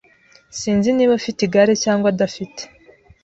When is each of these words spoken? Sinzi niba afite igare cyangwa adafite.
Sinzi 0.59 0.89
niba 0.93 1.13
afite 1.19 1.39
igare 1.47 1.73
cyangwa 1.83 2.07
adafite. 2.13 2.61